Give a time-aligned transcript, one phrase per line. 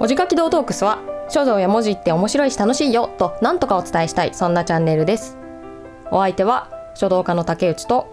[0.00, 5.38] 文字書き堂トークスは書道や文字って面白いし楽しいよと何とかお伝えしたいそんなチャンネルです。
[6.10, 8.06] お相手は書道家の竹内とよ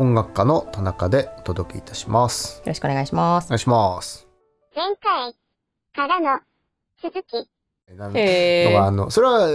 [0.00, 2.60] 音楽家の田中でお届けいたします。
[2.66, 3.46] ろしくお願いします。
[3.46, 4.26] お願いします。
[4.74, 5.34] 前回
[5.94, 6.40] からの
[7.00, 7.48] 続き。
[7.96, 8.12] なん
[8.76, 9.48] あのそれは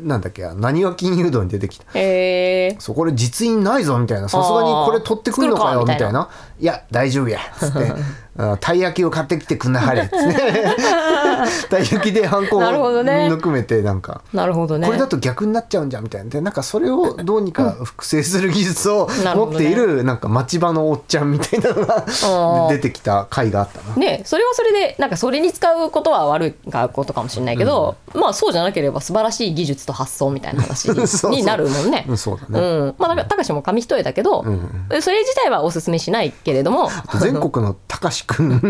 [0.00, 0.48] なんだっけ？
[0.54, 1.86] 何は金融道に出てきた？
[1.94, 4.28] えー、そうこれ実印ないぞみたいな。
[4.28, 7.38] さすがにこれ取ってくるのかよみたいないや大丈夫や。
[7.38, 7.92] っつって。
[8.38, 10.02] あ たい焼きを買ってきてくんなはれ。
[10.02, 11.68] っ つって。
[11.68, 13.28] たい焼きでハンコをなるほどね。
[13.28, 14.22] ぬくめてなんか。
[14.32, 14.86] なるほどね。
[14.86, 16.30] これだと逆になっちゃうんじゃんみたいな。
[16.30, 22.68] でなんかそれをどうにか複製する技術を持っているなんか町場のおっちゃんみたいなのがー。
[22.70, 23.96] 出てきた回があったな。
[23.96, 26.54] ねそれはそれでなんかそれに使うことは悪い
[26.92, 30.90] ことかもしれないけど、まあそうじゃなければ素晴らしい技術と発想みたいな話
[31.30, 32.06] に なるもんね。
[32.08, 36.88] うんそうだね、うん、まあだから高志も紙一重だけど、それ自体はおすすめしないけれども
[37.20, 38.60] 全国のたかしくん。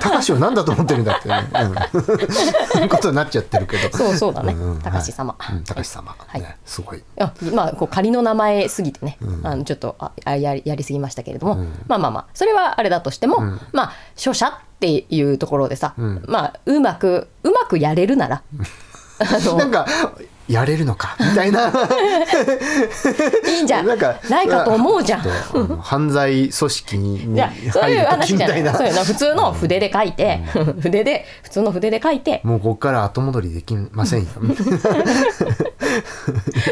[0.00, 2.02] たかしを何だと思ってるんだってね、うん、
[2.68, 3.98] そういうことになっちゃってるけど。
[3.98, 4.54] そうそうだね。
[4.80, 5.36] たかし様。
[5.66, 6.40] たかし様、はい。
[6.40, 7.02] ねすごい。
[7.18, 11.56] あまあこう仮の名前すぎてね、あのちょっとああやりやりすぎましたけれども、
[11.88, 13.40] まあまあまあそれはあれだとしても、
[13.72, 18.42] まあ書写っていうところでさ、まあうまくうまくやれるなら、
[19.18, 19.86] なんか
[20.48, 21.68] やれるのかみたいな。
[21.68, 21.72] い
[23.60, 25.20] いんじゃなんかないかと思うじゃん。
[25.80, 27.40] 犯罪組織に
[27.72, 28.74] そういう話じゃない。
[28.74, 30.38] そういうの普通の筆で書いて、
[30.80, 32.40] 筆で普通の筆で書いて。
[32.44, 34.30] もうここから後戻りできませんよ。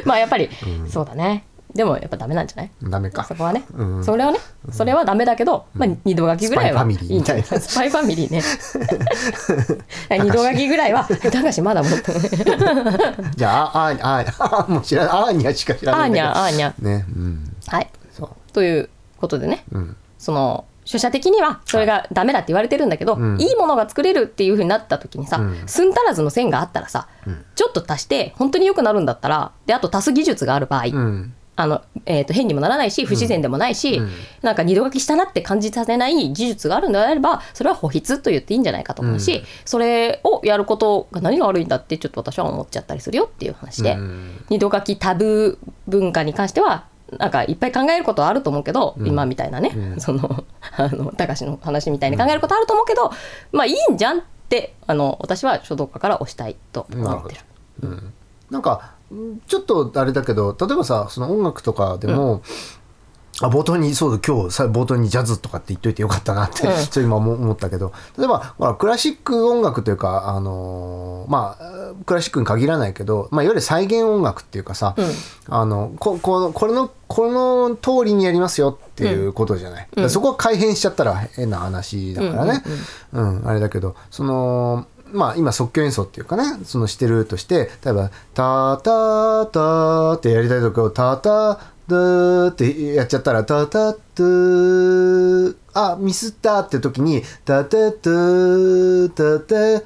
[0.05, 0.51] まあやっぱり、
[0.91, 1.45] そうだね
[1.75, 2.71] でもやっぱダメなんじゃない？
[2.83, 3.25] ダメか。
[3.25, 4.05] そこはね、うん。
[4.05, 4.39] それはね
[4.71, 6.81] それはダメだけど、まあ、二度書きぐらいは。
[6.83, 8.43] スパイファミリーいいんじゃないスパイファミリーね。
[10.23, 11.63] 二度書きぐらいは高橋。
[11.63, 12.13] まだ持って
[13.37, 16.41] じゃあああああもう知らないあーにゃしか知らあーにないんだけど。
[16.41, 17.57] ゃあーにゃねうん。
[17.69, 17.91] はい。
[18.53, 19.97] ということでねうん。
[20.19, 23.41] その書写的にはそれがダメだって言われてるんだけど、ん。
[23.41, 25.63] いいものが作れるっていう風になった時にさ、うん。
[25.67, 27.07] 寸足らずの線があったらさ、
[27.55, 34.11] ちょっと足して本当に良くなるんだったらであと足す技術がある場合、うんあのえー、と変にもならないし不自然でもないし、うん。
[34.41, 39.45] なんか二度書きしたなって感じさせない技術があるのであればそれは保筆と言っていいんじゃないかと思うし、うん。
[39.65, 44.45] それをやることが何が悪いんだってちょっと私は思っちゃったりするよっていう話で、うん。
[44.49, 46.87] 二度書きタブー文化に関しては
[47.19, 49.07] なんかいっぱい考えることはあると思うけど、うん。
[49.07, 50.01] 今みたいなね、うん。
[50.01, 50.45] その
[50.77, 53.13] あの高志の話みたいに考えることあると思うけど、
[53.53, 57.41] まあいいんじゃんってあの私は書道家から推したいと思ってる。
[57.83, 58.13] うん。
[58.51, 59.02] なんかん
[59.47, 62.43] ちょっとあれだけど例えばさその音楽とかでも、
[63.41, 66.77] あ冒頭にそうだ今日さ冒頭にジャズとかって言っといてよかったなって、うん。
[66.77, 75.07] そう今思思ったけど例えばほらクラシック音楽というかあのーまあクラシックに限らないけど、まあ、いわゆる再現音楽っていうかさ、うん。
[75.49, 82.63] あのここのこれのこの通りにやりますよっていうことじゃない、そこは改変しちゃったら変な話だからね、
[83.13, 91.59] うんあれだけどそのまあ今即興演奏っていうかねそのしてるとして例えば「タタタ」ってやりたいとこを「タタ
[91.89, 93.99] タ」ってやっちゃったら「タタタ」
[95.75, 98.11] あミスったって時に「タタタ
[99.15, 99.83] タタタ」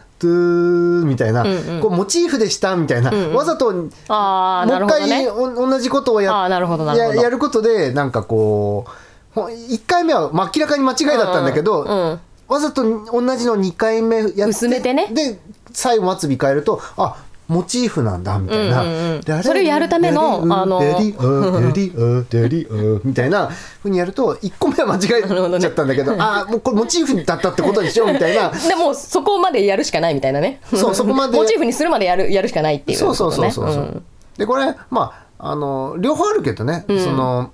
[1.05, 1.81] みたいな、うんうん。
[1.81, 3.35] こうモチーフでしたみたいな、んうん。
[3.35, 3.71] わざと
[4.09, 8.91] あもう一回お同じことをやややることでなんかこう
[9.35, 15.09] ほ1回目は明らかに間違いだったんだけど、うんうんわざと同じの2回目やって薄めてね。
[15.13, 15.39] で
[15.73, 23.49] 最後末尾変えるとあモチーフなんだみたいな、うんうんそれをやるためのあのデリオ デリオデリオみたいな
[23.83, 34.03] ふうにやると1個目は間違えちゃったんだけどあもうこれモチーフだったってことでしょみたいなでもそこまでやるしかないみたいなねそうそこまでモチーフにするまでやるやるしかないっていうねそうそうそうそう、ん
[34.37, 37.51] でこれまああの両方あるけどね、その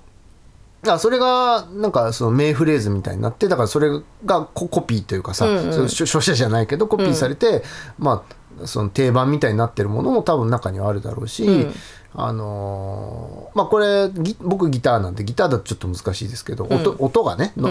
[0.87, 3.89] あそれがなんかその名フレーズみたいになってだからそれ
[4.25, 5.87] がココピーというかさ、うんうん。
[5.87, 7.63] じゃないけどコピーされて、
[7.97, 8.23] ま
[8.61, 11.73] あその定番みたいになってるものも多分中にはあるだろうし、うん。
[12.15, 17.69] あのーまあこれギ僕ギターなんでギターだとちょっと難しいですけど、音音がねの、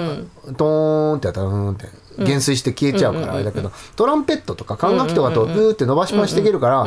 [0.56, 1.86] ドーンってやったらうーんって
[2.19, 6.86] 減衰して消えちゃうからあれだけど、トランペットとか管楽器とかだとうーって伸ばしっぱなしできるから、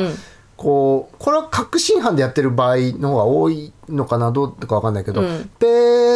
[0.57, 5.49] こうこれは確信犯でやってる場合の方が多いのかなどうか分かんないけど、うん。
[5.59, 5.65] ペ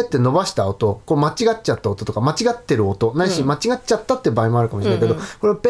[0.02, 5.68] って伸ばした音こう間違っちゃった音とか間違ってる音ないし間違っちゃったって場合もあるかもしれないけど、うんうんこれをペ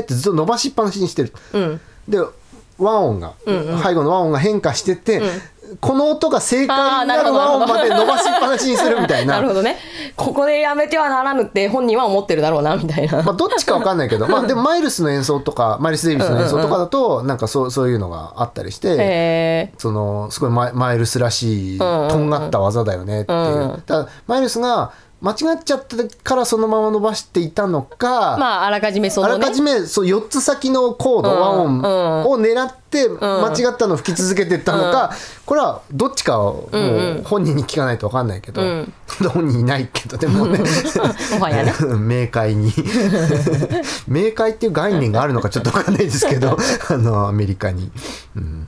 [0.00, 1.32] ーってずっと伸ばしっぱなしにしてる。
[1.52, 1.80] うん。
[2.08, 2.18] で
[2.78, 3.82] 和音が、うんうん。
[3.82, 5.22] 背後の和音が変化してって、
[5.80, 9.34] この音が正解になる和音まで伸ばしっぱなしにするみたいな。
[9.34, 9.62] なるほど。
[9.64, 9.76] ね。
[10.16, 29.34] ここでやめてはならぬって本人は思ってるだろうなみたいな、まあ、どっちかわかんないけど、まあ、でもマイルスの演奏とかマイルス・デイビスの演奏とかだとなんかそうそういうのがあったりして、へそのすごいマイマイルスらしいとんがった技だよねっていう、だマイルスが間違っちゃったからそのまま伸ばしていたのか、まああらかじめそのね。
[29.34, 31.82] あらかじめそう4つ先のコード、うん和音うん。
[31.82, 35.12] を狙って間違ったのを吹き続けていったのか、
[35.46, 36.78] これはどっちかをも
[37.20, 38.92] う本人に聞かないと分かんないけど、うん
[39.32, 40.60] 本人いないけどでもね
[41.98, 42.72] 明快に。
[44.06, 46.58] 明快っていう概念があるのかちょっと分かんないですけど
[46.90, 47.90] あのアメリカに、
[48.36, 48.66] うん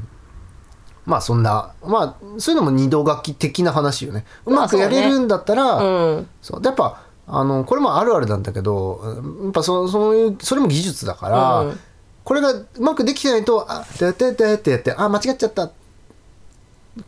[1.08, 4.26] まあそんなまあそういうのも二度書き的な話よね。
[4.44, 6.28] うまくやれるんだったら、うん。
[6.42, 6.60] そう。
[6.60, 9.00] でやっぱあのこれもあるあるなんだけど
[9.44, 11.80] やっぱそそういうそれも技術だから、うん。
[12.24, 15.70] これがうまくできてないと「あててて」ってやって「あ間違っちゃった」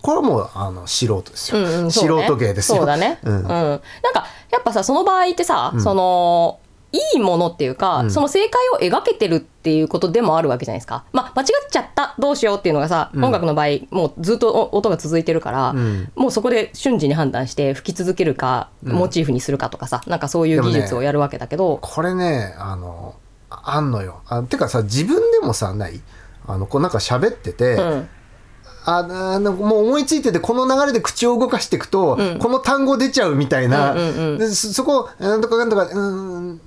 [0.00, 2.25] これはもうあの素人ですよ、うんうん素そうね。
[2.25, 2.79] 人芸ですよ。
[2.79, 3.35] そうだね、うん。
[3.35, 3.43] うん。
[3.44, 3.81] なん
[4.14, 6.60] かやっぱさその場合ってさ、その
[6.93, 8.11] いいものっていうか、ん。
[8.11, 16.11] その正解を描けてるっていうことでもあるわけじゃないですか、まあ、間違っちゃったどうしようっていうのがさ、音楽の場合もうずっとお音が続いてるから、ん。
[16.17, 23.15] もうそこで瞬時に判断して吹き続けるか、モチーフにするかとかさなんかそういう技術をやるわけだけど、これねあの
[23.51, 24.23] あんのよ。
[24.29, 26.01] あてかさ自分でもさない。
[26.47, 28.09] あのこうなんか喋ってて、うん。
[28.87, 34.39] ああのもう思いついててこの流れで口を動かしていくと、この単語出ちゃうみたいな、うんうんうん。
[34.39, 36.61] でそそこなんとかなんとかうーん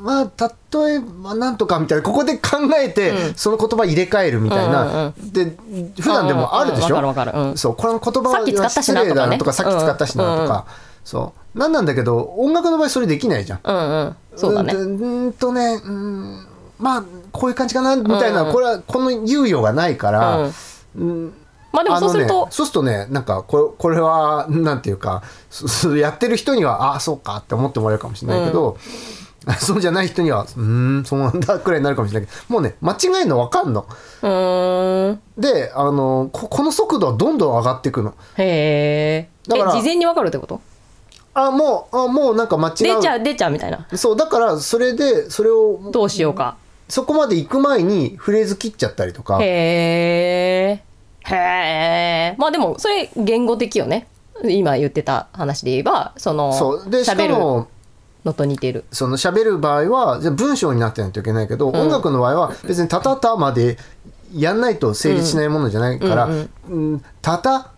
[0.00, 5.56] まあ例えばなんとかみたいなここで考えて、その言葉入れ替えるみたいな、で
[6.00, 7.56] 普段でもあるでしょ、うんうん。
[7.56, 10.66] そうこの言葉さっき使ったし失礼だなとかさっき使ったしなとか、
[11.04, 11.58] そう。
[11.58, 13.60] なんなんだけど音楽の場合それできないじゃん。
[13.62, 14.16] うんうん。
[14.36, 14.72] そうだね。
[14.74, 16.46] うんとねうん
[16.78, 20.50] まあこういう感じかなみたいな、これはこの猶予がないから、
[20.96, 21.34] うん。
[21.72, 25.22] まあでもそうすると、ね、そうするとねなんかこれこれはなんていうか
[25.96, 28.76] やってる人にはああそうかって思ってもらえるかもしれないけど、
[29.58, 32.28] そうじゃない人にはうーんそうなんだくらいになるかもしれない。
[32.28, 33.86] けどもうね間違えるの分かんの。
[34.22, 35.20] うーん。
[35.38, 38.14] であのここの速度はどんどん上がっていくの。
[38.36, 40.60] へえだから事前に分かるってこと？
[41.32, 42.74] あもうあもうなんか間違う。
[42.76, 43.86] 出ちゃう出ちゃうみたいな。
[43.94, 46.56] そうだからそれでそれをどうしようか。
[46.88, 49.38] そこまで行く前にフレーズ切っちゃったりとか。
[49.40, 50.82] へえ
[51.32, 54.08] へえまあでもそれ言語的よね。
[54.44, 56.90] 今言ってた話で言えばそのそう。
[56.90, 57.68] でしかも
[58.24, 58.84] のと似てる。
[58.92, 63.78] その喋る場合はじゃあ文章になってないといけないけど、音楽の場合は別に「たたた」まで
[64.34, 66.28] やんないと成立しないものじゃないから
[66.68, 67.72] 「うんたた」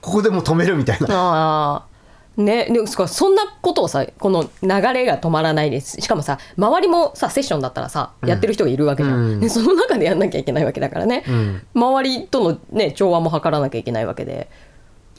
[0.00, 1.06] ここでもう止めるみたいな。
[1.10, 1.90] ああ
[2.36, 6.00] ねでそそんなことをさこの流れが止まらないです。
[6.00, 9.40] しかもさ周りもさセッションだったらさやってる人がいるわけじゃん、うん。
[9.40, 11.62] でその中でやんなきゃいけないわけだからね、ん。
[11.74, 14.48] 周りとのね調和も図らなきゃいけないわけで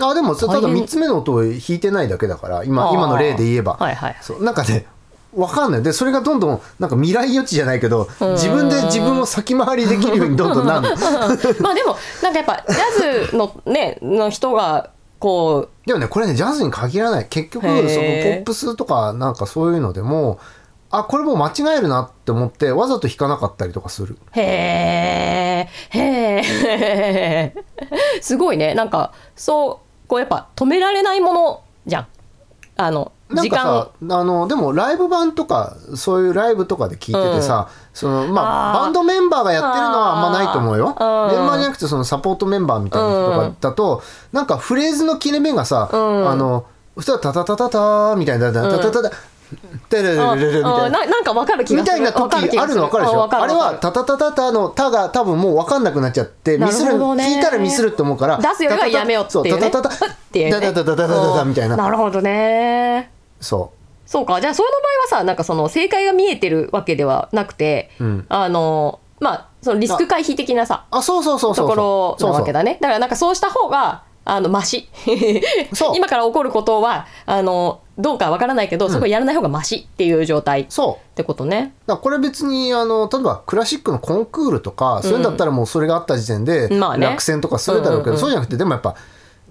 [0.09, 4.85] あでもそれただ大変3つ目の音を弾いてないだけだから今今の例で言えば、はいはいそうなんかね
[5.33, 5.83] わかんない。
[5.83, 10.95] でそれがどんどんなんか未来予知じゃないけど自分で自分を先回りできるようにどんどんなるの。
[11.61, 17.27] まあでもなんかやっぱジャズのねの人がこでもねこれねジャズに限らない。
[17.29, 20.39] 結局そのポップスとかなんかそういうのでも
[20.89, 24.15] あこれもう間違えるなって思ってわざと弾かなかったりとかする。
[24.15, 27.55] うへえへえ
[28.21, 28.73] すごいね。
[28.73, 32.07] なんかそうこうやっぱ止められないものじゃん。
[32.75, 40.87] あの時間なんかさあのでもライブ版とかそういうライブとかで聞いててさ、そのまあバンドメンバーがやってるのはあんまないと思うよ。
[40.87, 44.03] メンバーじゃなくてそのサポートメンバーみたいな人とかだと、
[44.33, 46.29] なんかフレーズの切れ目がさ、ん。
[46.29, 46.65] あの
[46.97, 49.15] 普通はタタタタタみたいなタタタタタ
[49.89, 74.89] テレレレレレみたいななんかわかる気がするみたいな時あるの分かるでしょあれはタタタタタの「タ」が多分もう分かんなくなっちゃってミスるほどね聞いたらミスるって思うから出すよりはやめようっていうねタタタタっていうねタタタタタタタみたいななるほどねそうそうかじゃあその場合はさなんかその正解が見えてるわけではなくて、うんあのまあそのリスク回避的なさうあそうそうそうそうところなわけだねだからなんかそうした方があのマシ
[75.95, 81.15] 今から起こることはあのどうかわからないけど、そこやらない方がマシっていう状態っそう。
[81.15, 81.73] てことね。
[81.87, 87.07] だこれ別にあの例えばクラシックのコンクールとか、そういうんだったらもうそれがあった時点でまあね。
[87.07, 88.19] 落選とかするだろうけど、うんうんうん。
[88.19, 88.95] そうじゃなくてでもやっぱ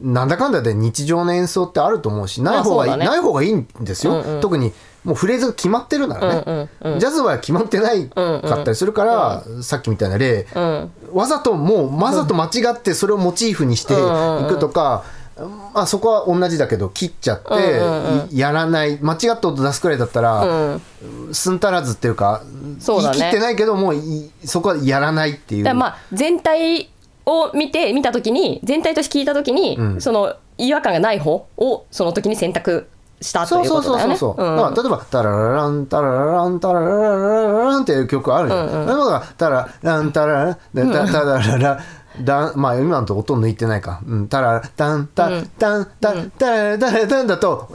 [0.00, 4.40] なんだかんだで日常の演奏ってあると思うしない方がいい、ねない方がいいんですよ、うんうん。
[4.40, 4.72] 特に
[5.04, 7.00] もうフレーズが決まってるならね、うんうんうん。
[7.00, 10.90] ジャズは決まってないかったりするから、さっきみたいな例、うん。
[11.12, 15.04] わざともうわざと間違ってそれをモチーフにしていくとか、
[15.48, 18.98] まあ、そこは同じだけど切っちゃって、いやらない。
[19.00, 21.34] 間違った音出すくらいだったら、うん。
[21.34, 22.42] すんたらずっていうか
[22.78, 23.18] そうだね。
[23.18, 25.74] 言い切ってないけどもういそこはやらないっていう。
[25.74, 26.90] まあ全体
[27.26, 30.00] を見て見た時に全体として聞いた時に、ん。
[30.00, 32.88] その違和感がない方をその時に選択
[33.20, 34.16] したとそうそういうことだよね。
[34.16, 34.56] そうそうそう、うん。
[34.56, 41.80] だから例えば「タララランタララランタラララララン」っていう曲あるじゃん、それもだからタラランタララでタタララララ
[42.18, 47.70] ンまあ今のと音抜いてないか、うん、タララタンタンタンタンタラタラタンだと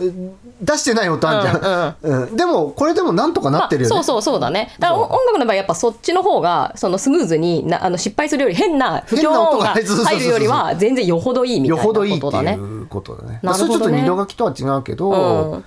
[0.61, 4.73] 出してない音あんじゃん、うんでもこれでもなんとかなってるよね、まあ、そうそうそうだね。
[4.79, 10.25] だから音楽の場合やっぱそっちの方がそのスムーズになあの失敗するより変な不協和音が入る。
[10.25, 13.39] よりは全然よほどいいみたいなよほどいいってことだねいうことだね。
[13.43, 13.67] なるほどね。
[13.67, 15.65] それちょっと二度書きとは違うけど、うん。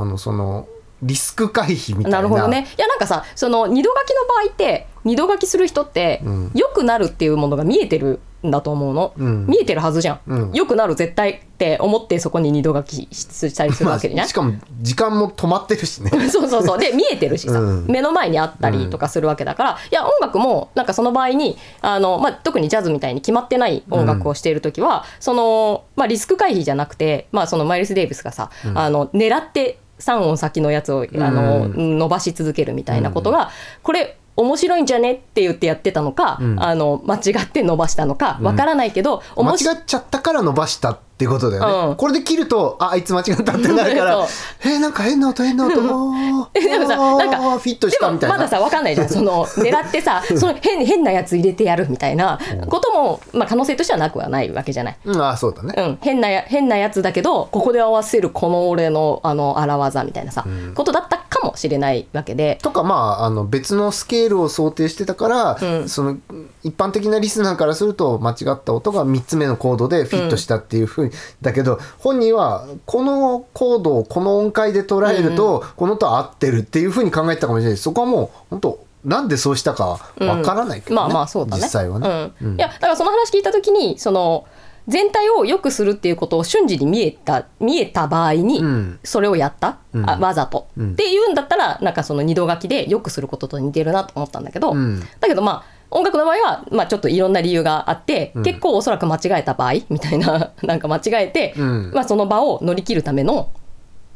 [0.00, 0.68] あのその
[1.02, 2.18] リスク回避みたいな。
[2.18, 2.66] なるほどね。
[2.76, 6.50] いやなんかさその二度書きの場合って二度書きする人ってうん。
[6.54, 9.46] 良くなるっていうものが見えてるんだと思うの、うん。
[9.46, 10.52] 見えてるはずじゃん、うん。
[10.52, 16.10] 良くなる絶対って思ってそこに二度書きしたりするまあわけじゃない しかも時間も止まってるしね。
[16.28, 16.78] そうそうそう。
[16.78, 17.86] で見えてるしさ、うん。
[17.88, 33.50] 目の前にあったりとかするわけだから、いや音楽もなんかその場合にあの、まあ、特にジャズみたいに決まってない音楽をしている時は、その、まあ、リスク回避じゃなくて、まあ、そのマイルス・デイビスがさ、あの狙って3音先のやつをあの、伸ばし続けるみたいなことが、
[33.82, 36.58] これ面白いんじゃねって言ってやってたのか、ん。
[36.60, 41.96] ああの間違って伸ばしたのかわからないけど、間面白違っちゃったから伸ばしたってことだよね、うん。
[41.96, 44.26] これで切るとああいつ間違ったってなるから
[44.64, 45.74] えー、なんか変な音変な音。
[46.54, 48.36] でもさなんかフィットしたみたいな。
[48.36, 49.08] でもまださ分かんないじゃん。
[49.10, 54.96] その狙ってさその変変なやつ入れてやるみたいなことも、まあ、可能性としてはなくはないわけじゃない。
[55.04, 60.44] うん、あーそうだね、うん、変なや変なやつだけどここで合わせるこの俺のあの荒技みたいなさ、
[60.76, 61.17] ことだった
[61.58, 62.58] しれないわけで。
[62.62, 65.88] とかまああの別のスケールを想定してたから、うん。
[65.88, 66.16] その
[66.62, 71.10] 一般的なリスナーからすると間違った音が3つ目のコードでフィットしたっていうふうに、
[71.42, 77.76] だけど本人はこのコードをこの音階で捉えると、この音は合ってるっていうふうに考えてたかもしれない。
[77.76, 81.62] しそこはもう本当なんでそうしたかわからないけどね、まあまあそうだね。
[81.62, 82.32] 実際はね。
[82.42, 82.56] うん。
[82.56, 84.46] いやだからその話聞いた時にその
[84.88, 88.98] 全体を良くするっていうことを瞬時に見えた見えた場合に、うん。
[89.04, 90.10] それをやった、うん。
[90.10, 90.92] あわざと、うん。
[90.92, 95.00] っていうんだったらなんかその二度書きで良くすることと似てるなと思ったんだけど、うん。
[95.20, 98.42] だけどまあ音楽の場合は、まあ、ちょっといろんな理由があって、うん。
[98.42, 101.92] 結構おそらく間違えた場合みたいななんか間違えて、うん。
[101.94, 103.50] まあ、その場を乗り切るための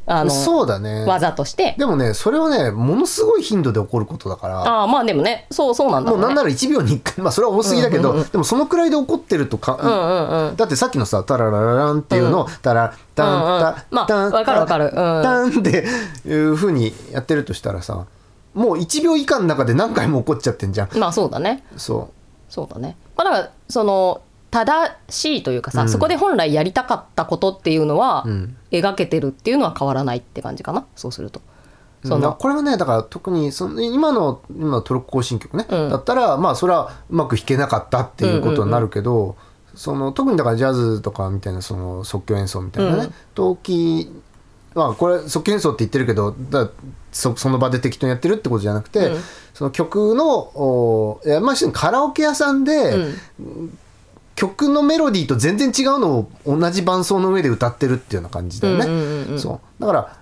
[0.05, 1.05] あのそうだね。
[1.05, 1.75] 技として。
[1.77, 4.59] でもねそれはねものすごい頻度で起こることだから。
[4.59, 6.17] ああまあでもねそうそうなんだね。
[6.17, 10.55] もうなんなら1秒に1回 まあそれは多すぎだけど、でもそのくらいで起こってるとか、うんうんうん。
[10.55, 13.61] だってさっきのさ「タララララン」っていうのを「タラタンうんうん。
[13.61, 14.85] タまあタンわかるわかる。
[14.85, 14.91] うん。
[14.93, 15.85] タン」って
[16.25, 18.05] いうふうにやってるとしたらさ
[18.53, 20.97] もう1秒以下の中で何回も起こっちゃってんじゃん。
[20.97, 21.63] まあそうだね。
[21.77, 22.09] そ
[22.49, 22.97] そうだね。
[23.15, 24.21] まあ、だからその
[24.53, 25.89] 正しいというかさ、うん。
[25.89, 28.55] そこで本来やりたかったことっていうのは、うん。
[28.69, 31.41] 描けてるっていうのは変わらないって感じかなそうすると。
[32.03, 35.89] うそのこれはねだから特にその今の今のトルコ行進曲ね、うん。
[35.89, 39.35] だったらまあそれはうまく弾けなかったっていうことになるけど、
[39.73, 43.13] その特にだからジャズとかみたいなその即興演奏みたいなね、うん。
[43.33, 44.11] 陶器
[44.75, 46.69] まあこれ即興演奏って言ってるけどだ
[47.11, 49.21] そその場で適当にやってるってことじゃなくて、うん。
[49.55, 52.91] その曲のおいやまあカラオケ屋さんで、
[53.39, 53.79] うん
[54.35, 58.85] 曲のメロディーと全然違うのを同じ伴奏の上で歌ってるっていうような感じだよね。
[58.85, 60.17] うんうんうんうんそうだから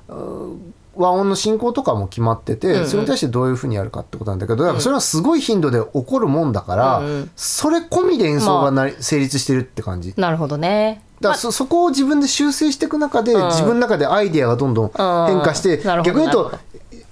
[0.94, 10.10] 和音の進行とかも決まってて、うんうんそれに対してどういうふうにやるかってことなんだけどだからそれはすごい頻度で起こるもんだから、うんうんそれ込みで演奏がなり、成立してるって感じ。
[10.10, 11.03] だかなるほどね。
[11.22, 16.51] らそそこを自分で修正していく中で、うん自分の中でアイディアがどんどん変化して、うん逆に言うと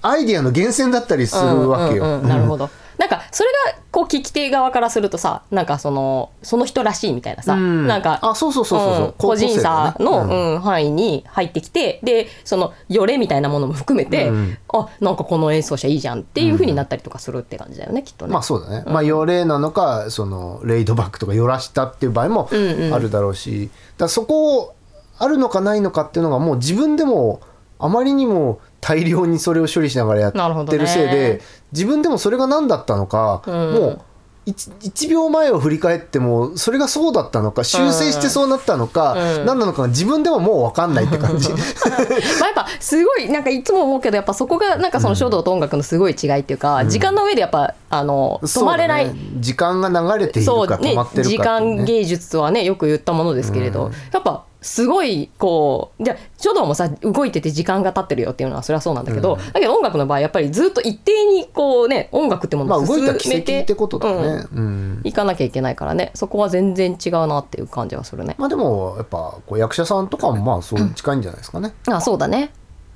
[0.02, 2.04] アイディアの源泉だったりするわけよ。
[2.04, 2.68] うんうんうんなるほど。
[3.00, 7.86] なんかそれがこう聞き手側からするとさなんかそのその人らしいみたいなさ、うん。
[7.86, 9.06] なんかあそうそうそうそうそう。
[9.06, 10.34] うん個人差の、ね。
[10.54, 18.32] うん範囲に入ってきてでそのよれみたいなものも含めて、うんあなんかこの演奏者いいじゃんっていうふうになったりとかするって感じだよねきっとね。
[18.34, 22.94] まあそうだね、まあよれなのかそのレイドバックとかよらしたっていう場合もうんうん。
[22.94, 24.74] あるだろうし、だからそこを
[25.18, 27.40] あるのかないのかっていうのがもう自分でも
[27.78, 31.40] あまりにも大量にそれを処理しながらやってなるせいで、
[31.72, 33.54] 自分でもそれが何だったのか、うん。
[33.54, 34.00] もう
[34.46, 39.46] 1, 秒前を振り返ってもそれがそうだったのか修正してそうなったのか、うん。
[39.46, 41.50] 何なのかが自分でももう分かんないって感じ。
[41.52, 41.64] まあや
[42.06, 49.14] っぱすごいなんかいつも思うけどやっぱそこがなんかその書道と音楽のすごい違いっていうか、時間の上でやっぱあの止まれない、ね。
[49.36, 51.44] 時間が流れているそうねか止まってるかってい時うね。
[51.44, 53.92] 間芸術とはねよく言ったものですけれど、うん。
[53.92, 64.46] やっぱすごいこうじゃあ書道もさ動いてて時間が経ってるよっていうのはそれはそうなんだけど、だけど音楽の場合やっぱりずっと一定にこうね音楽ってもまあのを進動いた奇跡めてってことだね。
[64.52, 68.34] うんうんいかなきゃいけないからねそこは全然違うなっていう感じはするね。
[68.38, 71.72] まあでもやっぱこう役者さんとかもまあそう近いんじゃないですかね。
[71.86, 72.52] あそうだね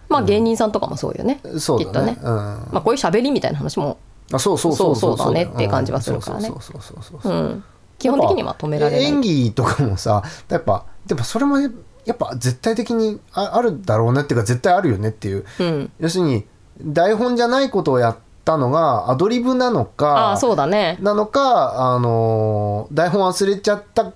[0.09, 2.13] まあ芸人さんとかもそうよね、そうだね。
[2.15, 2.35] きっとねうん。
[2.35, 3.97] まあ、こういう喋りみたいな話も、
[4.33, 7.37] あそうそうそうそうそうだねって感じはするからねうんそうそうそうそうそうう。
[7.37, 7.65] ん、
[7.99, 9.05] 基本的には止められない。
[9.07, 11.69] 演技とかもさやっぱでもそれもや
[12.13, 15.45] っぱ絶対的にああるだろうねっていうか絶対あるよねっていう。
[15.61, 16.45] うん、要するに
[16.81, 20.99] 台本じゃないことをやったのがアドリブなのかああそうだね。
[21.01, 24.13] なのかあのー台本忘れちゃった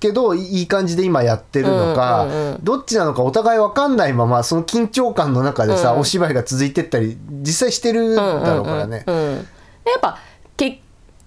[0.00, 2.58] けどいい感じで今やってるのか、うんうんうん。
[2.62, 6.00] どっちなのかお互い分かんないままその緊張感の中でさ、うん。
[6.00, 9.04] お芝居が続いてったり実際してるだろうからね。
[9.06, 9.38] うんうんうんうん。
[9.84, 10.18] でやっぱ
[10.56, 10.78] 結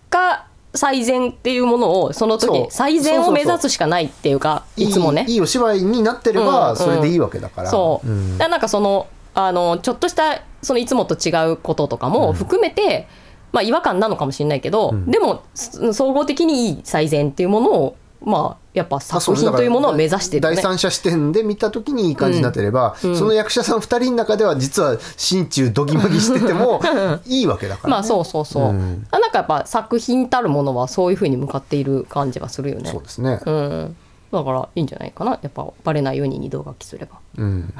[0.09, 0.46] 果
[0.77, 5.25] 最善っていうものをその時最善を目指すしかないっていうかいつもね。
[5.27, 7.69] いいお芝居になってればそれでいいわけだから。
[7.69, 8.37] そう、ん。
[8.37, 13.07] だからなんかそのあのちょっとしたそのいつもと違うこととかも含めて、
[13.51, 20.41] まあ、違和感なのかもしれないけど、でもす総合的にいい最善っていうものをまあやっぱ作品というものを目指してね。
[20.41, 26.81] 第三者視点で見た時にいい感じになってれば、その役者さん2人の中では実は心中どぎまぎしてても
[27.25, 29.07] いいわけだから、ね、まあそうそうそう、うん。
[29.11, 32.89] あなんかやっぱ作品たるものはそういうふうに向かっている感じはするよね。
[32.89, 33.95] そうですね、うん、
[34.31, 35.39] だからいいんじゃないかな。
[35.41, 37.19] やっぱバレないように二度書きすれば。
[37.37, 37.73] うん、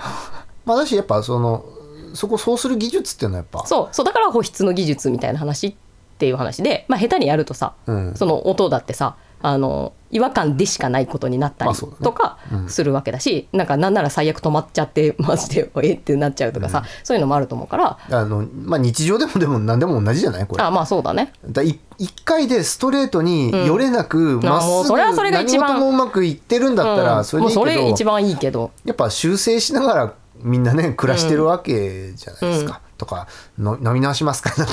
[0.66, 1.66] まあだしやっぱその
[2.14, 3.88] そこそうする技術っていうのはやっぱそう。
[3.92, 5.76] そうだから保湿の技術みたいな話っ
[6.18, 8.16] ていう話で、まあ、下手にやるとさ、うん。
[8.16, 12.70] その音だってさあの違和感でしかないことになったりとかうん。
[12.70, 17.98] するわけだし、なんかなんなら最悪止まっちゃってマジでえってなっちゃうとかさ、そういうのもあると思うから。
[18.10, 20.48] あの、まあ、日常でもでも何でも同じじゃない？
[20.48, 20.64] これ。
[20.64, 21.34] あまあそうだね。
[21.50, 27.26] だい一回でストレートによれなくま、っすぐもうそれはそれが一番何事もうまくいってるんだったらうん。
[27.26, 28.72] それでいいけど、それ一番いいけど。
[28.86, 32.82] やっぱ修正しながらみんなね暮らしてるわけじゃないですか。
[32.98, 33.28] とか
[33.60, 34.52] の飲み直しますか？
[34.58, 34.68] なん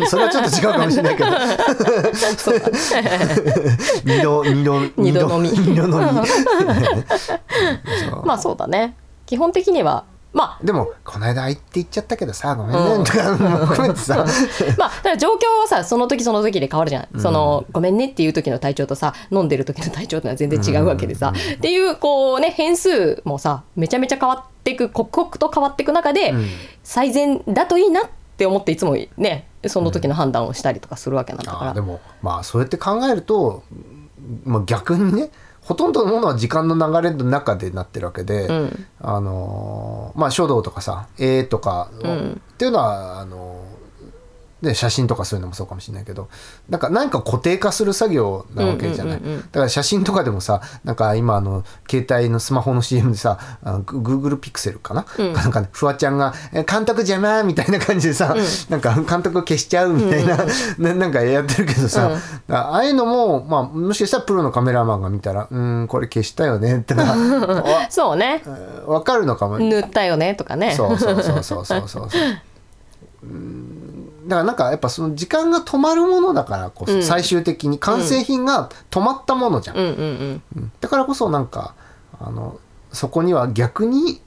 [0.00, 0.06] て。
[0.06, 1.30] それはちょっと違うかもしれないけど。
[4.04, 5.50] 二度二度二度飲み。
[5.50, 5.96] 二度飲み。
[8.24, 8.94] まあそうだね。
[9.26, 10.64] 基本的にはまあ。
[10.64, 14.26] でもこの間あいって言っちゃったけどさごめんね、とかも含めてさ。
[14.76, 26.44] まあ、だから状況はさその時その時で変わるじゃん、そのごめんねっていう時の体調とさ飲んでる時の体調ってのは全然違うわけでさ、っていうこうね変数もさめちゃめちゃ変わっていく刻々と変わっていく中で、ん。
[26.82, 28.04] 最善だといいなっ
[28.36, 33.62] て思っていつもねその時の判断をしたりとかするわけなんだから、でもまあそうやって考えると、
[34.44, 35.30] まあ、逆にね
[35.64, 38.86] ほとんどのものは時間の流れの中でなってるわけで、ん。
[39.00, 42.32] あのーまあ書道とかさ絵とか、ん。
[42.32, 43.73] っていうのはあのー
[44.64, 46.28] で写真とかそういうのもそうかもしれないけど
[46.68, 49.40] なんか何か固定化する作業なわけじゃない、うんうんうんうん。
[49.42, 58.34] だから写真とかでもさなんか今あの携帯のスマホの CM でさ Google ピクセルかな、なんかねフワちゃんが「え監督邪魔」みたいな感じでさ、
[58.68, 60.38] なんか監督消しちゃうみたいな、
[60.78, 62.10] ななんかやってるけどさ、
[62.48, 68.42] ああいうのも、まあ、もしかしたらプロのカメラマンが見たら「うんこれ消したよね」ってのがそうね。
[68.86, 69.58] わ分かるのかも。
[69.58, 70.74] 塗ったよねとかね。
[70.74, 72.08] そうそうそうそうそうそう。
[73.22, 73.83] う ん
[74.24, 80.72] だからなんかやっぱその時間が止まるものだからこそ、最終的に完成品が止まったものじゃん、うんうんうん。
[80.80, 81.74] だからこそなんか
[82.18, 82.58] あの
[82.92, 84.20] そこには逆に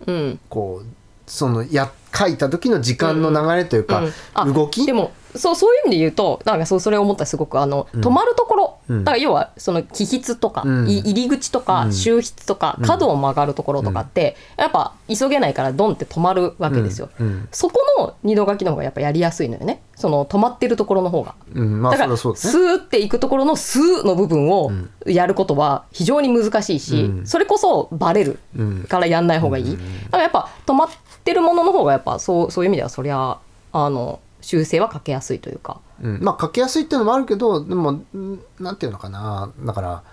[0.50, 0.86] こう
[1.26, 4.04] そのや書いた時の時間の流れというか、
[4.46, 9.04] 動きでもそうそういう意味で言うとなんかそうそれを思ったらすごくあの、止まるところ、うん。
[9.04, 10.90] だから要はその起筆とか、うん。
[10.90, 11.94] い入り口とか、うん。
[11.94, 17.10] 収筆とか角を曲がるところとかって、やっぱ急げないからドンって止まるわけですよ、
[17.52, 19.82] そこの二度書きの方がやっぱやりやすいのよね。
[19.96, 21.36] その止まってるところの方が。
[21.54, 24.72] うん、まあだからスーっていくところのスーの部分を
[25.06, 27.28] やることは非常に難しいし、うん。
[27.28, 28.84] それこそバレるうん。
[28.88, 29.78] からやんない方がいい、だ
[30.12, 30.90] からやっぱ止まっ
[31.24, 33.38] てるものの方がやっぱそうそういう意味ではそりゃ
[33.74, 35.82] あの修正はかけやすいというか。
[36.02, 39.52] うん、まあ書きやすいっていうのもあるけどでもんなんていうのかな。
[39.60, 40.04] だから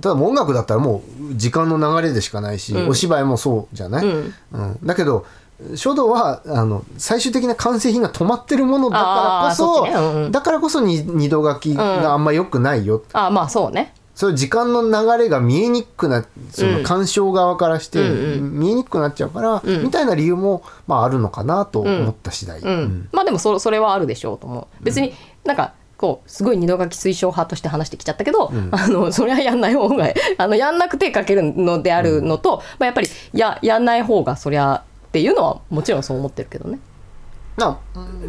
[0.00, 2.88] ただ音楽だったらもう時間の流れでしかないし、うん。
[2.88, 4.34] お芝居もそうじゃない、うん。
[4.52, 4.78] うん。
[4.84, 5.24] だけど
[5.76, 9.92] 書道はあの最終的な完成品が止まってるものだからこそね。
[9.92, 10.32] うんうん。
[10.32, 16.84] だからこそに二度書きがあんま良くないよ、あまあそうねそういう時間の流れが見えにくくなそのうん。
[16.84, 19.82] 鑑賞側からしてうん見えにくくなっちゃうから、うん。
[19.82, 23.08] みたいな理由も、まあ、あるのかなと思った次第、うん、うん。
[23.12, 24.84] まあでもそそれはあるでしょうと思う。
[24.84, 30.06] 別になんかこうすごい二度書き推奨派として話してきちゃったけど、 あのそれはやんない方が
[30.38, 36.78] あのやんなくて書けるのであるのと、まあ、やっぱりややんない方がそりゃっていうのはもちろんそう思ってるけどね。
[37.56, 37.78] な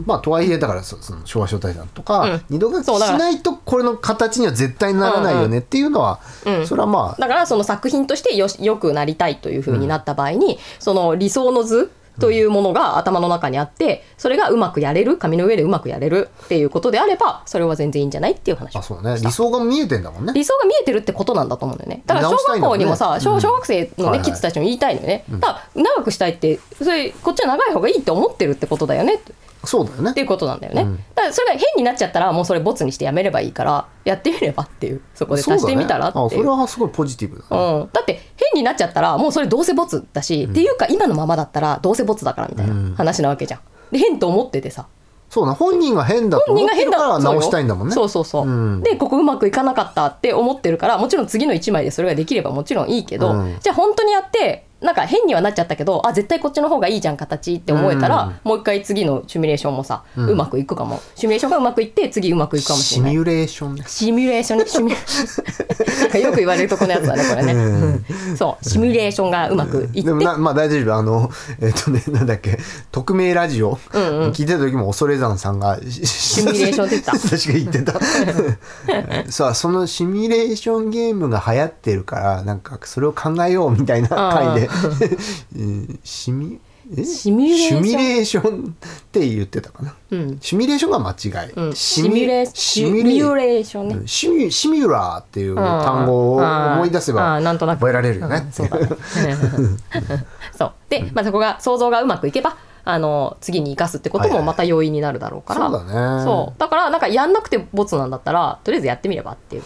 [0.05, 2.41] まあとはいえだからそその昭和書大団とか、うん。
[2.49, 6.67] 二度書きしそうだからないとこれの形には絶対ならないよねっていうのは、うん。
[6.67, 18.75] それはまあだからその作品としてよしよくなりたいというふうになった場合に、その理想の図というものが頭の中にあってそれがうまくやれる紙の上でうまくやれるっていうことであればそれは全然いいんじゃないっていう話。
[18.75, 19.17] をあそうね。
[19.21, 20.33] 理想が見えてんだもんね。
[20.33, 22.03] 理想が見えてるってことなんだと思うんだよね。
[22.05, 23.41] だから小学校にもさ、小うん。
[23.41, 24.21] 小学生のね、はいはい。
[24.21, 29.19] キッズたちも言いたいのよね、だから長くしたいってそれこっちは長い方がいいって思ってるってことだよね
[29.65, 30.11] そうだよね。
[30.11, 30.95] っていうことなんだよね、うん。
[31.15, 36.29] だからそれが変になっちゃったらもうそれボツにしてやめればいいからやってみればっていうそこで足してみたらってそう。
[36.29, 43.59] だねあいうそれはすごいポジティブだね、うん、だって変になっちゃったらもうそれどうせボツだし、っていうか今のままだったらどうせボツだからみたいな話なわけじゃん。
[43.91, 44.87] で変と思っててさ。
[45.27, 47.93] そうな本人が変だと本人が変思ってるから直したいんだもんね。
[47.93, 48.83] そうそうそう、うん。
[48.83, 53.57] でここうまくいかなかったって思ってるからもちろん次の1枚でそれができればもちろんいいけど、うん。
[53.59, 61.01] じゃあ本当にやってなんか変にはなっちゃったけどあ絶対こっちの方がいいじゃん形って思えたら、もう一回次のシミュレーションもさ、うまくいくかも。
[61.15, 63.11] シミュレーションがうまくいって次うまくいくかもしれない。
[63.11, 63.83] シミュレーションね。
[63.87, 64.59] シミュレーション。
[64.59, 64.95] ねシミュ
[66.19, 68.37] よく言われるとこのやつだねこれね、うん。
[68.37, 68.69] そう。
[68.69, 70.95] シミュレーションがうまくいって、でもなまあ大丈夫。
[70.95, 71.29] あの
[71.61, 72.59] えっ、とねなんだっけ。
[72.91, 77.11] 匿名ラジオ、聞いてた時も恐山さんがシミュレーションって言った。
[77.17, 79.31] 確か言ってた。
[79.31, 86.59] さあそのシミュレーションゲームが流行ってるからなんかそれを考えようみたいな回で、えーシミ？
[86.97, 87.03] え？
[87.03, 87.83] シミュレーション？
[87.83, 90.37] シミュレーションって言ってたかな、うん。
[90.39, 91.75] シミュレーションが間違い、うん。
[91.75, 93.63] シミュレーシシミュレー。
[93.63, 94.07] ションね、うん。
[94.07, 98.43] シミュシミュラーっていう単語を思い出せあばーなんとなく覚えられるよね。
[98.45, 98.51] うん。
[98.51, 98.87] そうだね。
[100.55, 100.73] そう。
[100.89, 106.23] で、まあ、そこが想像がうまくいけばあの次に生かすってこともまた要因になるだろうから、そうだね。
[106.23, 106.59] そう。
[106.59, 109.63] だからなんかやんなくてボツなんだったらとりあえずやってみればっていう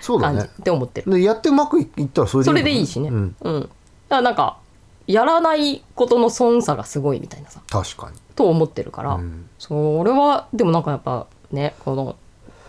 [0.00, 0.38] そうだね。
[0.38, 1.10] 感じって思ってる。
[1.12, 3.08] でやってうまくいったらそれでそれいいのでいいしね。
[3.08, 3.24] ううん。
[3.24, 3.70] ん、だか
[4.16, 4.58] らなんか
[5.06, 7.60] やらないことの損さがすごいみたいなさ。
[7.68, 8.16] 確かに。
[8.36, 9.48] と思ってるから、うん。
[9.58, 12.16] それはでもなんかやっぱねこの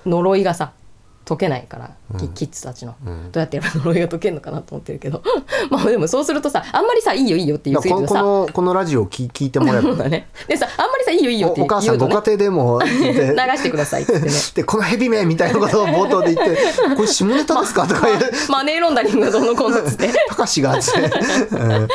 [0.05, 0.73] 呪いがさ
[1.25, 3.31] 解けないから、キキッズたちの、うん。
[3.31, 5.21] どうやってやれば呪いが解けるのかなと思ってるけど。
[5.69, 8.21] まあでもそうするとさあんまりさいいよいいよって言いすぎるとさ。
[8.21, 9.93] のこのこのラジオを聞聞いてもらえば。
[9.95, 10.27] だ ね。
[10.47, 12.87] でさあんまりさいいよいいよって言うと、ね、おお母さんご家庭でもで
[13.35, 14.35] 流してくださいって言ってね。
[14.55, 16.57] でこのヘビ名みたいなことを冒頭で言って
[16.95, 18.21] 「これ下ネタですか?」とか言う。
[18.49, 20.99] マネーロンダリングがどうのこうのっつって「たかしが」っつって
[21.55, 21.87] 「うん。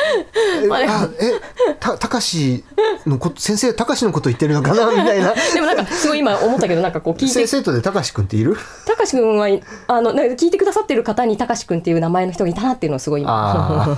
[0.63, 1.33] えまああえ
[1.79, 2.63] たたかし
[3.05, 5.33] のこと先生たかしのこと言ってるのかな?」みたいな。
[5.53, 7.33] でもなんかすごい今思ったけどなんかこう聞いて。
[7.33, 8.57] 先生とでたかしくんっている？
[8.85, 9.47] たかしくんは
[9.87, 13.97] あのなんか聞いてくださってる方にたかしくんっていう名前の人がいたなっていうのをすごい今。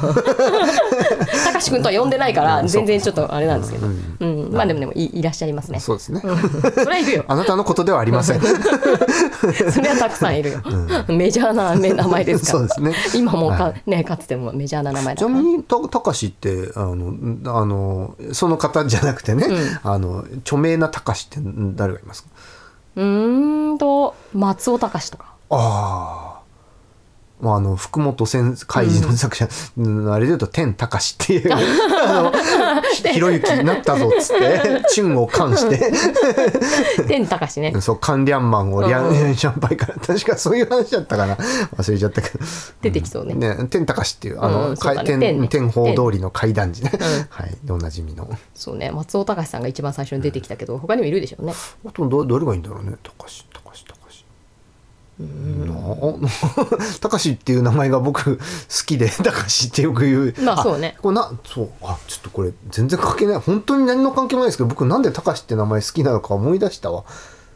[1.45, 2.67] たかしくんとは呼んでないからうん。
[2.67, 4.49] 全然ちょっとあれなんですけど、ううん。
[4.49, 4.53] ん。
[4.53, 5.79] まあでもでもいいらっしゃいますね。
[5.79, 6.21] そそうですね。
[6.77, 7.25] れはいるよ。
[7.29, 8.41] あなたのことではありません。
[9.71, 10.61] それはたくさんいるよ、
[11.07, 12.59] メジャーな名前ですから。
[12.59, 12.93] そうですね。
[13.15, 15.43] 今もか,、はねかつてもメジャーな名前ちなだから。
[15.43, 19.45] みにたたかしってあのあのその方じゃなくてね、
[19.83, 21.39] あの著名なたかしって
[21.75, 22.29] 誰がいますか？
[22.95, 26.29] うーんと松尾隆とかああ。
[27.41, 30.13] まあ、あの福本千海事の作者、うん。
[30.13, 31.49] あれで言うと天高しっていう
[32.93, 35.91] ひひろゆきになったぞっつってチュンを冠して。
[37.07, 37.73] 天隆ね。
[37.79, 39.35] そうカンリャンマンをリャン、うん。
[39.35, 41.35] シャンパイから確かそういう話だったかな。
[41.77, 42.39] 忘れちゃったけど。
[42.81, 43.35] 出てきそうね。
[43.35, 47.01] ね天高しっていうあの、うん天天宝通りの階段寺ね、ん。
[47.29, 48.29] はいでおなじみの。
[48.53, 51.53] そうね松尾隆さんが一番最初に出てきたけど他にもいるでしょうね。
[51.87, 53.98] あとどどれがいいんだろうね高し高し高し
[57.01, 58.43] たかしっていう名前が僕好
[58.85, 60.35] きでたかしってよく言う。
[60.41, 60.95] まあそうね。
[61.01, 63.39] これなそうあちょっとこれ全然関係ない。
[63.39, 67.03] 本当に何の関係もないですけど僕なんでたかしって名前好きなのか思い出したわ。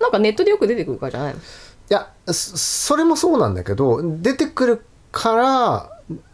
[0.01, 1.39] なんかネットでよく出てくるからじゃないの？
[1.39, 1.43] い
[1.89, 5.89] やそそれもそうなんだけど出てくるから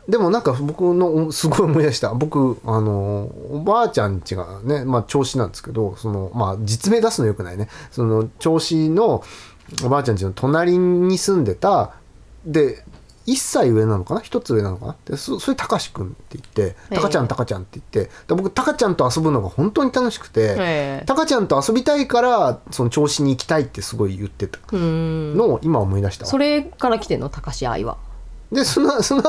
[0.08, 2.16] でもなんか僕のすごい思い出した。
[2.16, 7.70] 僕あのおばあちゃん家がね、まあ、銚子なんですけどその、まあ、実名出すのよくないね。
[7.92, 9.24] その銚子の
[9.84, 11.92] おばあちゃん家の隣に住んでた
[12.46, 12.84] で
[13.28, 14.96] 1歳上なのかな？1つ上なのかな？
[15.06, 20.56] でそそれたかしくんって言って「えたかちゃんたかちゃん」って言ってで僕たかちゃんと遊ぶのが本当に楽しくて。
[20.58, 21.04] ええ。
[21.06, 26.32] タカちゃんと遊びたいからその調子に行きたいってすごい言ってたのを今思い出したわ。
[26.32, 27.30] それから来てんの？
[27.30, 27.98] 高橋愛は
[28.52, 29.24] でそのその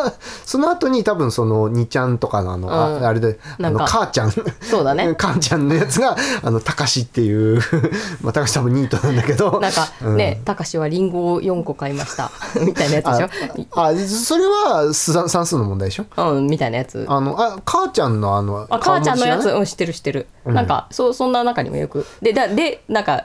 [0.46, 3.04] その後に多分その2ちゃんとかのあの、あうん。
[3.04, 3.86] あれであのなんか。
[3.86, 4.30] 母ちゃん。
[4.62, 5.14] そうだね。
[5.18, 7.60] 母ちゃんのやつがあのたかしっていう。
[8.22, 9.60] まあたかし多分ニートなんだけど。
[9.60, 10.16] なんかうん。
[10.16, 12.30] ね、高橋はリンゴを4個買いました。
[12.64, 16.06] みたいなやつでしああそれは算算数の問題でしょ？
[16.16, 17.04] ょうんみたいなやつ。
[17.06, 22.06] あのあ母ちゃんのあのあ母ちゃんのやつ顔文字うん知ってる知ってる、なんかそうそんな中にもよく。
[22.22, 23.24] でだでなんか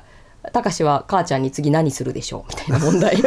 [0.54, 3.22] 高橋は母ちゃんに次何するでしょうみたいな問題。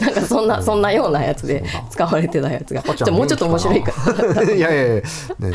[0.00, 2.82] なんかそんなそんなようなやつで使われてたやつが。
[2.82, 3.92] じもうちょっと面白いか。
[4.44, 5.02] いやいやいや、ね
[5.38, 5.52] うん、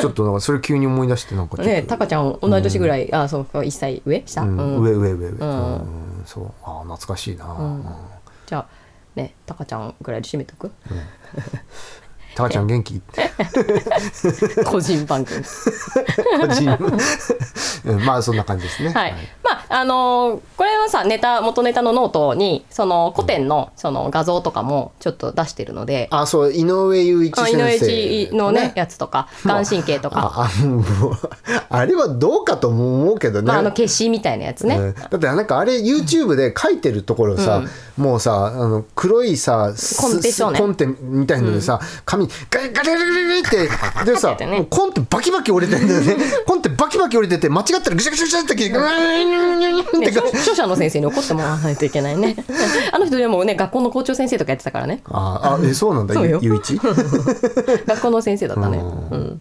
[0.00, 4.22] ちょっとなんかそれ急に思い出してなんかねタカちゃん同い年ぐらい、あそうか1歳上？
[4.26, 4.56] 下、うん。
[4.56, 4.82] うん。
[4.82, 5.32] 上上上上、ん。
[5.32, 6.22] うん。
[6.26, 6.46] そう。
[6.64, 7.84] あ懐かしいな、うん。
[8.46, 8.66] じゃあ
[9.14, 10.70] ねタカちゃんぐらいで締めとく？
[12.34, 13.00] たかちゃん元気？
[14.64, 15.42] 個人番組。
[16.40, 16.78] 個人。
[17.84, 18.90] う んまあそんな感じですね。
[18.90, 19.41] はい、まあ
[19.72, 27.86] あのーこれはさネタ元ネタのノートにその古典のその画像とかもちょっと出してるので、あそう井上有一あ先生。
[27.90, 30.50] 井上のねやつとか顔真卿とか、 あ
[31.68, 34.94] あれはどうかとも思うけどね、まあ、あの消しみたいなやつね、うん。
[34.94, 37.62] だってなんかあれ YouTube で書いてるところさ、
[37.96, 43.42] もうさあの黒いさすコンテコンテみたいのでさ、紙ガリガリガリガリっ
[44.04, 44.36] てでさ、
[44.70, 46.16] コンテバキバキ折れてるんだよね。
[46.46, 48.70] コンテバキバキ折れてて間違ったらぐしゃぐしゃぐしゃって切
[49.66, 52.36] れてグーンってね、著著者の先生に怒ってもらわないといけないね。
[52.92, 55.02] あの人でもね学校の校長先生とかやってたからね。
[55.06, 56.14] ああえそうなんだ。
[56.14, 56.38] そうよ。
[56.42, 56.76] ゆういち？
[57.86, 58.78] 学校の先生だったね。
[58.78, 58.84] うん。
[58.84, 59.40] うん。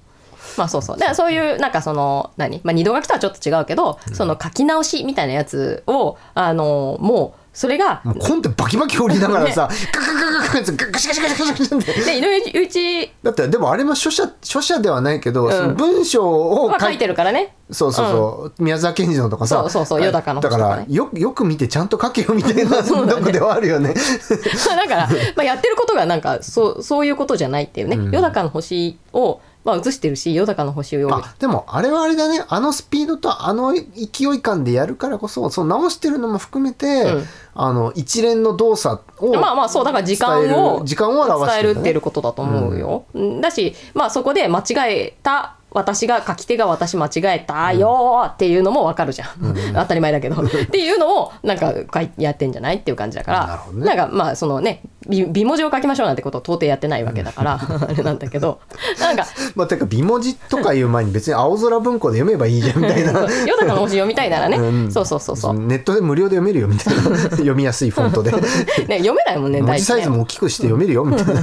[0.57, 0.97] まあそうそう。
[0.97, 2.62] でそういうなんかその何？
[2.63, 17.55] まあ二度書きとはちょっと違うけど、その書き直しみたいなやつをあのもうそれがコンテバキバキ折りながらさ、ガガガガガガガシガシガシガシガシガシってで井上雄一だってでもあれも著者著者ではないけど、その文章をは書いてるからね。
[17.69, 27.97] そうそうそう、宮沢賢治のとかさそうそうそうよだかのだからよよく見てちゃんと書けよみたいなそうだねとこではあるよねだから、まあ、やってることがなんかそうそういうことじゃないっていうね。
[28.13, 32.43] よだかの星をまあ映してるし、よだかの星をあでもあれはあれだね。
[32.47, 37.24] あのスピードとあの勢い感でやるからこそその直してるのも含めて、うん。
[37.54, 41.63] あの一連の動作をまあまあそうだから時間をる時間を表してね。
[41.63, 43.06] 伝えるっていうことだと思うよ。
[43.41, 50.36] だしまあそこで間違えた私が書き手が私間違えたよーっていうのもわかるじゃん、 当たり前だけど。
[50.43, 51.74] っていうのをなんか
[52.17, 52.78] やってんじゃない？
[52.78, 53.62] っていう感じだから。
[53.74, 57.59] なんかまあそのね美美文字を書きましょうなんてことを到底やってないわけだから
[57.89, 58.59] あれなんだけど
[58.99, 63.11] なんかまあ、てか美文字とかいう前に別に青空文庫で読めばいいじゃんみたいな
[63.45, 64.91] 「よだかの星」読みたいならね、うん。
[64.91, 67.01] そうそうそうそう、ネットで無料で読めるよみたいな。
[67.31, 68.31] 読みやすいフォントで。
[68.87, 69.79] ね、読めないもんね文大体ね。
[69.79, 71.41] 字サイズも大きくして読めるよみたいな。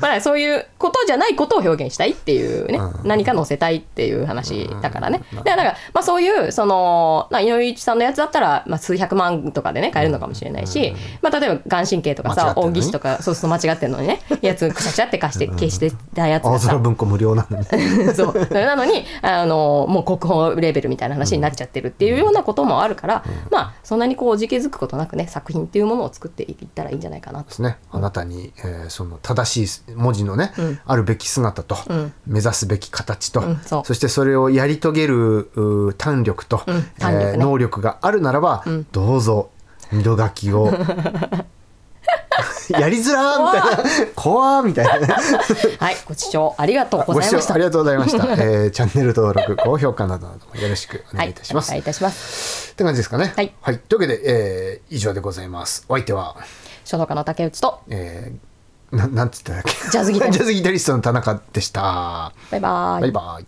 [0.00, 3.08] まあ、そういうことじゃないことを表現したいっていうね、うん。
[3.08, 5.22] 何か載せたいっていう話だからね。
[5.44, 12.72] でだから、まあ、そういうそのな井上一さんのやつだったら、まあ、数百万とかでね買えるのかもしれないし、まあ、例えば眼神経とかさ間違ってんの？
[12.72, 14.20] に大岸とかそうそう間違ってんのにね。
[14.42, 16.66] やつくしゃくしゃって貸して消してたやつ青がさ。
[16.68, 17.64] 空文庫無料なのに
[18.14, 18.46] そう。
[18.48, 27.50] それなのにあのもう国宝レベルみたいな話になっちゃってるっていうようなこともあるから、まあそんなにこうじけづくことなくね作品っていうものを作っていったらいいんじゃないかなと。
[27.50, 27.76] ですね。
[27.90, 30.78] あなたに、えーその正しい文字のね、うん。
[30.84, 32.12] あるべき姿と、うん。
[32.26, 33.94] 目指すべき形と、うんそう。
[33.94, 36.76] してそれをやり遂げる胆力と、うん。
[36.78, 36.84] ね。
[37.00, 38.86] えー能力があるならば、ん。
[38.92, 39.50] どうぞ
[39.92, 40.72] 二度書きを
[42.70, 44.12] やりづらーみたいな。
[44.14, 44.62] 怖ー。
[44.62, 45.14] みたいなね
[45.78, 47.40] はいご視聴ありがとうごございました。
[47.42, 52.72] 視聴ありがとうございました、 えーチャンネル登録高評価などなどもよろしくお願いいたします、はい、お願いいたします。
[52.72, 53.32] って感じですかね。
[53.36, 53.52] はい。
[53.88, 55.84] というわけで、えー以上でございます。
[55.88, 56.36] お相手は？
[56.84, 57.80] 書道家の竹内と。
[57.88, 59.72] えー、ななんつったっけ？
[59.90, 60.38] ジャズギタリスト。
[60.44, 62.32] ジャズギタリストの田中でした。
[62.50, 63.00] バイバイ。
[63.02, 63.46] バイバイ